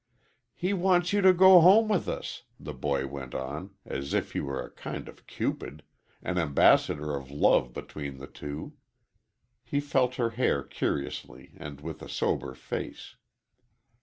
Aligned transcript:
"He 0.55 0.73
wants 0.73 1.13
you 1.13 1.21
to 1.21 1.31
go 1.31 1.61
home 1.61 1.87
with 1.87 2.07
us," 2.07 2.41
the 2.59 2.73
boy 2.73 3.05
went 3.05 3.35
on, 3.35 3.69
as 3.85 4.15
if 4.15 4.31
he 4.31 4.39
were 4.39 4.59
a 4.65 4.71
kind 4.71 5.07
of 5.07 5.27
Cupid 5.27 5.83
an 6.23 6.39
ambassador 6.39 7.15
of 7.15 7.29
love 7.29 7.71
between 7.71 8.17
the 8.17 8.25
two. 8.25 8.73
He 9.63 9.79
felt 9.79 10.15
her 10.15 10.31
hair 10.31 10.63
curiously 10.63 11.51
and 11.57 11.81
with 11.81 12.01
a 12.01 12.09
sober 12.09 12.55
face. 12.55 13.15